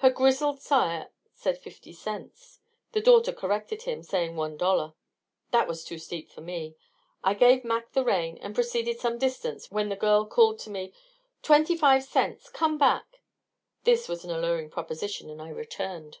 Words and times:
Her 0.00 0.10
grizzled 0.10 0.60
sire 0.60 1.08
said 1.32 1.56
fifty 1.56 1.94
cents; 1.94 2.60
the 2.92 3.00
daughter 3.00 3.32
corrected 3.32 3.84
him, 3.84 4.02
saying 4.02 4.36
one 4.36 4.58
dollar. 4.58 4.92
That 5.50 5.66
was 5.66 5.82
too 5.82 5.96
steep 5.96 6.30
for 6.30 6.42
me. 6.42 6.76
I 7.24 7.32
gave 7.32 7.64
Mac 7.64 7.92
the 7.92 8.04
rein 8.04 8.36
and 8.42 8.54
proceeded 8.54 8.98
some 9.00 9.16
distance 9.16 9.70
when 9.70 9.88
the 9.88 9.96
girl 9.96 10.26
called 10.26 10.58
to 10.58 10.70
me, 10.70 10.92
"Twenty 11.40 11.74
five 11.74 12.04
cents! 12.04 12.50
Come 12.50 12.76
back!" 12.76 13.22
This 13.84 14.08
was 14.10 14.26
an 14.26 14.30
alluring 14.30 14.68
proposition, 14.68 15.30
and 15.30 15.40
I 15.40 15.48
returned. 15.48 16.18